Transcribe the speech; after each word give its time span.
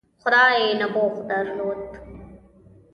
خدايي 0.19 0.79
نبوغ 0.83 1.27
درلود. 1.27 1.81